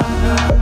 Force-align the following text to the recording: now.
now. 0.00 0.57